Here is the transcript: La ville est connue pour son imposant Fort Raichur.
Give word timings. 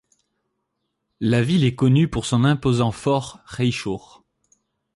La 1.19 1.43
ville 1.43 1.63
est 1.63 1.75
connue 1.75 2.07
pour 2.07 2.25
son 2.25 2.43
imposant 2.43 2.91
Fort 2.91 3.39
Raichur. 3.45 4.23